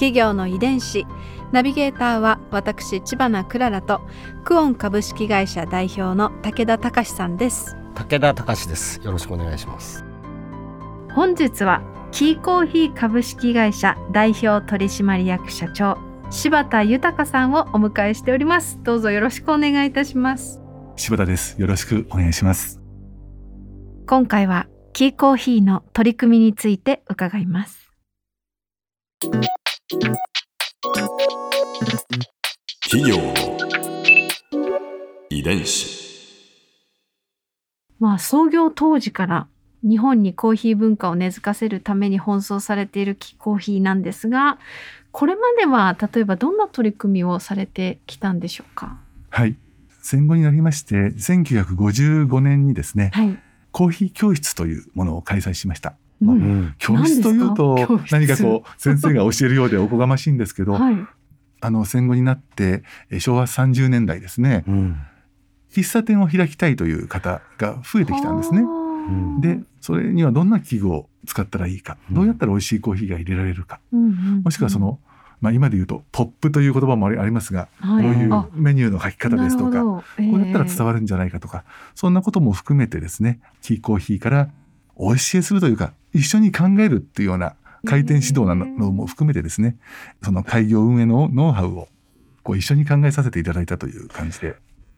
[0.00, 1.06] 企業の遺伝子。
[1.52, 4.00] ナビゲーターは私千葉なクララと
[4.44, 7.76] クオン株式会社代表の武田隆さんです。
[7.94, 8.98] 武田隆です。
[9.04, 10.02] よろしくお願いします。
[11.14, 15.98] 本日はキーコーヒー株式会社代表取締役社長
[16.30, 18.78] 柴田豊さんをお迎えしております。
[18.82, 20.62] どうぞよろしくお願いいたします。
[20.96, 21.60] 柴田です。
[21.60, 22.80] よろしくお願いします。
[24.06, 27.90] 今回はキーコーヒーの取り組みについて伺います
[32.88, 33.34] 企業の
[35.28, 35.98] 遺伝子。
[37.98, 39.48] まあ創業当時から
[39.82, 44.60] 日本にコーヒー文化を根付かせるために奔走されているキーコーヒーなんですが
[45.10, 48.96] これまでは例えばどんな取り組みをされてきたんでしょうか？
[49.30, 49.56] はい。
[50.02, 53.36] 戦後になりまして1955年にですね、はい、
[53.72, 56.74] コーヒー教室というものを開催しました、うんうん。
[56.78, 57.76] 教室というと
[58.10, 58.36] 何か？
[58.36, 60.96] こう先生が教えるようでおこがましいんですけど、はい、
[61.60, 64.64] あの戦後になってえ昭和30年代ですね。
[64.68, 65.00] うん。
[65.72, 68.60] 喫茶店を開きたいという方が増えてきたんですね。
[68.62, 69.40] ん。
[69.40, 71.96] でそれにはどんな器具を使ったらいいか。
[72.10, 72.14] うん。
[72.16, 73.80] どうやったら美味しいコーヒーが入れられるか。
[73.92, 74.98] うんうんうんもしくはその、
[75.40, 78.04] まあ、今で言うとポップという言葉もありありますがはい。
[78.04, 78.48] こういうあ。
[78.52, 84.50] メニューの書き方ですとかこうやったら伝わわるんじゃないかとか、そんなことも含めてですね、キーコーヒーから
[84.96, 87.54] お教えするというか、一緒に考えるっていうような
[87.86, 89.76] 開店指導なのも含めてですね、
[90.22, 91.88] その開業運営のノウハウを
[92.42, 94.56] こう一緒に考えさせていただいたという感じで、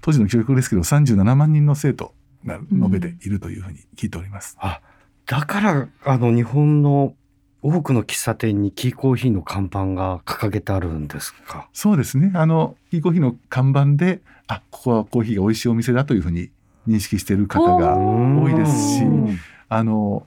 [0.00, 2.12] 当時の記録ですけど37万人の生徒
[2.44, 4.56] が述べているというふうに聞いております。
[4.60, 4.80] あ
[5.26, 7.14] だからあの日本の
[7.62, 11.68] 多くの喫茶店にキーコーヒーの看板が掲げてあるんですか？
[11.72, 12.30] そうですね。
[12.34, 16.50] あの、キーコーヒーの看板で、あ、ここはコーヒーが美味しいお店だというふうに
[16.86, 19.38] 認識している方が多いですしうん。
[19.70, 20.26] あの、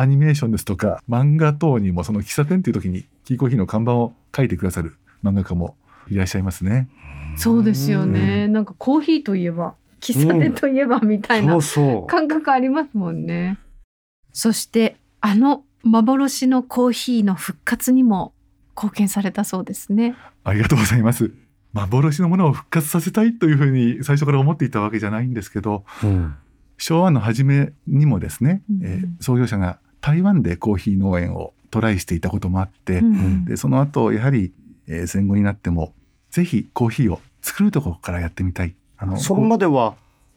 [0.00, 5.76] アニメーションですとか、漫画等にもその喫茶店という時に、キーコーヒーの看板を書いてくださる漫画家も
[6.08, 6.88] いらっしゃいますね。
[7.36, 13.58] そうですよね、なんかコーヒーといえば喫茶店といえばみたいなそうそう感覚ありますもんね。
[14.32, 18.32] そしてあの幻のコーヒーの復活にも
[18.74, 20.16] 貢献されたそうですね。
[20.44, 21.30] ありがとうございます。
[21.74, 26.34] 幻のものを復活させたいというふうに最初から思っていたわけじゃないんですけど、うん
[26.82, 34.52] 昭和の初めにもですね、うんえー創業者が台湾でコーヒー農園をトライしていたこともあって、うんでその後やはり、
[34.86, 35.92] えー戦後になっても
[36.30, 38.74] ぜひコーヒーを作るところからやってみたい。
[38.96, 39.94] あのそれまでは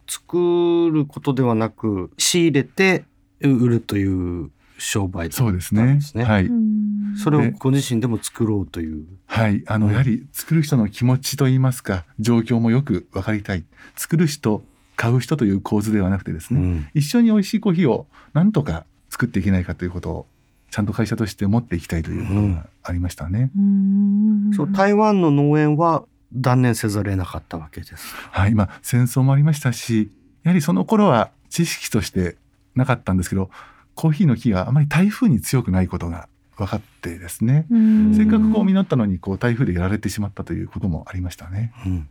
[0.07, 3.03] 作ることではなく仕入れて
[3.41, 6.24] 売るという商売だったそうですねんですね。
[6.24, 6.84] はい、うん
[7.18, 9.06] それをご自身でも作ろうという。
[9.28, 9.63] はい。
[9.68, 13.63] あの、うんやはり作る人の気持ちといいますか、状況もよく分かりたい。
[13.95, 14.63] 作る人、
[14.95, 20.25] 買う人という構図ではなくてですね、うん一緒に美味しいコーヒーをなんとか作っていけないかということを、
[20.72, 23.51] ちゃんと会社として持っていきたいということがありましたね。
[23.56, 26.03] うんそう台湾の農園は
[26.34, 28.16] 断念せざるを得なかったわけです。
[28.31, 28.56] はい。
[28.56, 30.09] まあ、戦争もありましたし、
[30.41, 32.38] やはりその頃は知識として
[32.74, 33.51] なかったんですけど、
[33.94, 41.72] コーヒーの木があまり台風に強くないことが分かってですね、うんせっかくこう実ったのに、こう台風でやられてしまったということもありましたね。
[41.85, 42.09] うん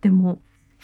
[0.00, 0.40] でも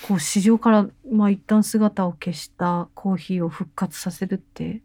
[0.09, 4.81] こう市場からまあ一旦姿を消したコーヒーを復活させるって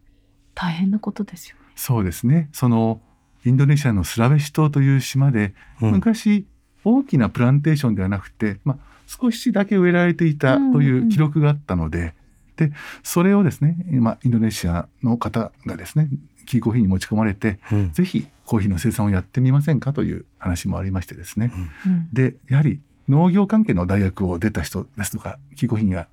[0.60, 1.62] 大変なことですよね。
[1.74, 2.50] そうですね。
[2.52, 3.00] その
[3.46, 5.92] インドネシアのスラベシ島という島で、うん。
[5.92, 6.46] 昔
[6.84, 12.14] 大きなプランテーションではなくて、まあ、少しだけ植えられていたという記録があったので、
[12.56, 12.72] で
[13.02, 16.10] それをですね、まあ、インドネシアの方がですね
[16.44, 17.92] キーコーヒーに持ち込まれてうん。
[17.92, 21.52] ぜひコーヒーの生産をやってみませんかという話もありましてですね、
[21.86, 22.08] うん。
[22.12, 26.08] でやはり農業関係の大学を出た人ですとかキーコーヒーには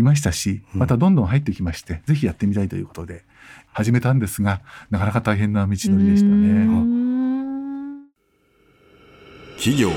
[0.00, 3.24] いましたしうんまたどんどん入ってきまして、ぜひやってみたいということで
[3.72, 4.60] 始めたんですが
[4.90, 6.66] なかなか大変な道のりでしたうね。
[6.66, 8.06] ん
[9.56, 9.96] 企業の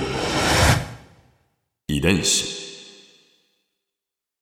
[1.87, 2.57] 遺伝子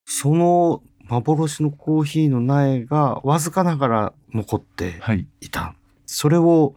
[0.06, 5.74] その幻のコーヒーの苗がわずかながら残ってはい、いた。
[6.06, 6.74] それを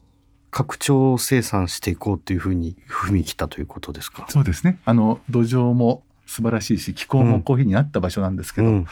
[0.51, 4.25] 拡張生産していこうというふうに踏み切ったということですか？
[4.29, 8.87] そうですねあの土壌も素晴らしいし気候もコーヒーに合った場所なんですけど、うん。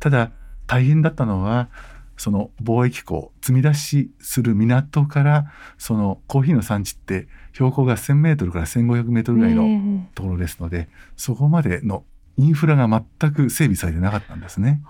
[0.00, 0.32] ただ
[0.66, 1.68] 大変だったのは
[2.16, 12.02] その貿易港積み出しする港からそのコーヒーの産地って標高が1,000メートルから1,500メートルぐらいのところですので、そこまでの
[12.36, 14.82] インフラが全く整備されてなかったんですね。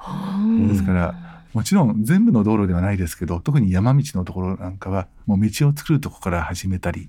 [0.68, 7.08] ですからもちろん全部の道路ではないですけど特に山道のところなんかはもう道を作るところから始めたり。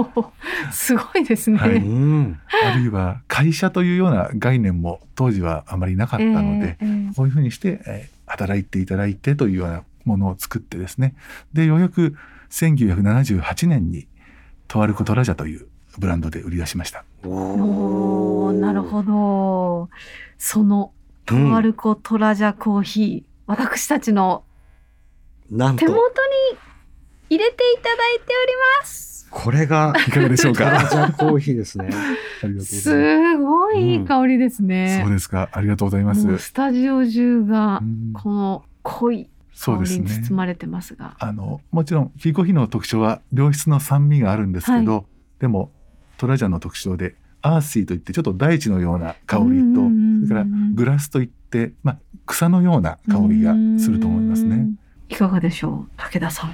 [0.72, 1.76] すごいですね、はい。
[1.76, 2.38] うん。
[2.64, 11.14] あるいは会社というような概念も当時はあまりなかったので、えーえーこういうふうにして、えー働いていただいてというようなものを作ってですね。
[11.52, 12.16] でようやく
[12.50, 14.06] 1978年に
[14.68, 15.66] トワルコトラジャという
[15.98, 17.04] ブランドで売り出しました。
[17.24, 18.58] おー。
[18.58, 19.88] なるほど。
[20.38, 20.92] その
[21.24, 24.44] トワルコトラジャコーヒー、私たちの
[25.48, 25.92] 手元にと
[27.30, 29.28] 入れていただいております。
[29.30, 31.90] これがいかがでしょうトラかジャコーヒーですね。
[32.60, 35.48] すすごいいい香りですね、そうですか。
[35.52, 36.38] ありがとうございます。
[36.38, 38.12] スタジオ中がうん。
[38.14, 45.06] この濃い香りにそうですね包まれてますが、あのもちろんキーコーヒーの特徴は良質の酸味があるんですけど、
[45.38, 45.72] でも
[46.18, 50.28] トラジャの特徴でアーシーといってちょっと大地のような香りとうんうんうんうん。
[50.28, 54.68] それからグラスといって、まあ、草のような香りがすると思いますね。
[55.08, 56.50] いかがでしょう武田さん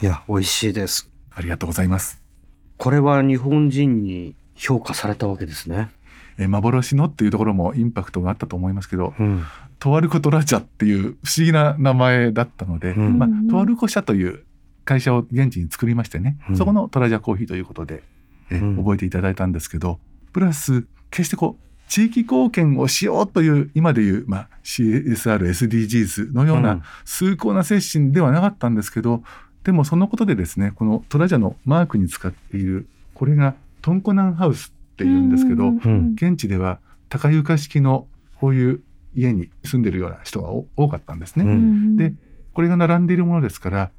[0.00, 1.10] いや、美味しいです。
[1.34, 2.22] ありがとうございます。
[2.76, 5.88] これは日本人に評価されたわけですね。
[6.38, 9.42] えー幻のっていうところもインパクトがあったと思いますけどうん。
[9.80, 14.44] トワルコトラジャっていう不思議な名前だったので、うんまあ、トワルコ社という
[14.84, 18.02] 会社を現地に作りましてね、うんそこのトラジャコーヒーということで、
[18.50, 19.98] えーうん覚えていただいたんですけど
[20.32, 29.22] プラス決してこう地域貢献をしようという今でいう、まあ、CSR、SDGs のよううんな崇高な精神ではなかったんですけど、
[29.64, 38.06] でもそのことでですねこのトラジャのマークに使っているこれがトンコナンハウスっていうんですけど、うんうん現地では高床式の
[38.40, 38.82] こういう
[39.14, 41.44] 家に住んでるような人がお多かったんですね。
[41.44, 42.14] うんで
[42.52, 43.90] これが並んでいるものですから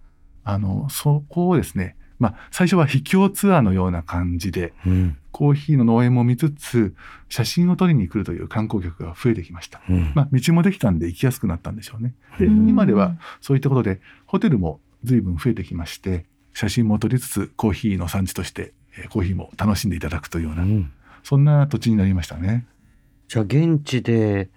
[0.44, 5.18] あのそこをですね、まあ、最初は秘境ツアーのような感じでうん。
[5.32, 6.96] コーヒーの農園も見つつ
[7.30, 9.82] 写真を撮りに来るという観光客が増えてきました。
[9.90, 10.12] うん。
[10.16, 12.14] まあ、道もできたんで行きやすくなったんでしょうね。
[12.40, 20.92] でうん今ではそういったことでホテルも随分増えてきまして写真も撮りつつコーヒーの産地としてえーコーヒーも楽しんでいただくというような、うん
[21.22, 22.66] そんな土地になりましたね。
[23.28, 24.50] じゃあ現地で、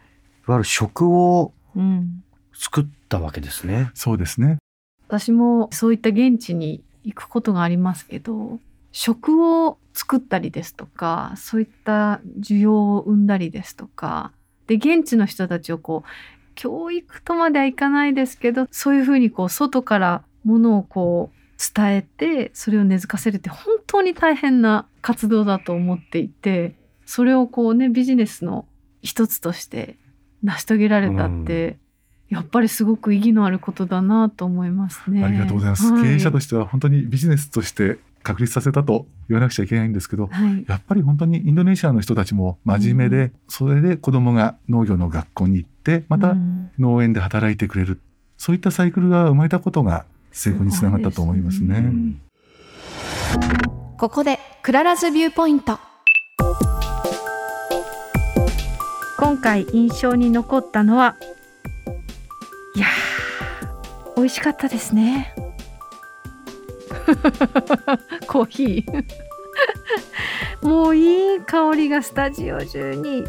[0.47, 2.23] いわゆる食をうん
[2.55, 3.91] 作ったわけですね。
[3.95, 4.59] そうですね。
[5.09, 8.61] 私もそういった現地に行くことがありますけど
[8.93, 14.33] 食を作ったりですとかそういった需要を生んだりですとか
[14.67, 16.09] で現地の人たちをこう
[16.55, 21.43] 教育とまではいかないですけどそういうふうにこう外からものをこう
[21.75, 26.75] 伝えてそれを根付かせるって本当に大変な活動だと思っていて
[27.07, 28.67] それをこうねビジネスの
[29.01, 29.97] 一つとして
[30.43, 31.77] 成し遂げられたって、
[32.29, 35.25] やっぱりすごく意義のあることだなと思いますね。
[35.25, 35.93] ありがとうございます。
[35.93, 46.71] は経営者としては本当にビジネスとして確立させたと言わなくちゃいけないんですけど、はい、やっぱり本当にインドネシアの人たちも真面目で、うそれで子供が農業の学校に行って、またうん。
[46.79, 48.01] 農園で働いてくれる。
[48.37, 51.77] そういったサイクルが生まれたことが成功につながったと思いますね。
[51.77, 52.21] すね
[53.99, 55.79] ここで Clara's Viewpoint。
[59.23, 61.17] 今回印象に残ったのは
[62.75, 65.32] いやー美味しかったですね
[68.27, 69.05] コーヒー。
[70.63, 73.25] もういい香りがスタジオ中に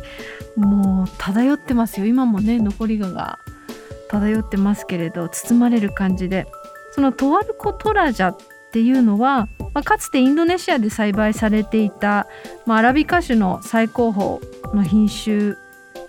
[0.55, 2.05] もう漂ってますよ。
[2.05, 3.39] 今もね残りがが
[4.09, 6.47] 漂ってますけれど包まれる感じで。
[6.93, 8.37] そのトワルコトラジャっ
[8.71, 12.27] ていうのは、まあ、かつてインドネシアで栽培されていた、
[12.67, 15.55] まあ、アラビカ種の最高峰の品種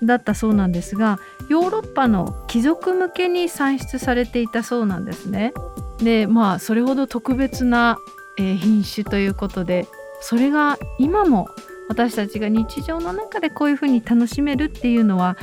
[0.02, 5.54] だったそうなんですがヨーロッパの貴族向けに産出されていたそうなんですね。
[5.98, 7.98] でまあそれほど特別な、
[8.36, 9.86] え品種ということで
[10.20, 11.48] それが今も
[11.88, 15.36] 私たちが日常の中でこういうふうに楽しめるっていうのは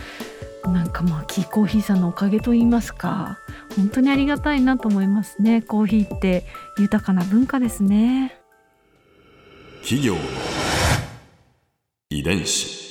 [0.66, 3.40] なんかまあキーコーヒーさんのおかげと言いますか
[3.76, 5.62] 本当にありがたいなと思いますね。
[5.62, 6.46] コーヒーって
[6.78, 8.38] 豊かな文化ですね。
[9.82, 10.16] 企業
[12.10, 12.91] 遺伝子。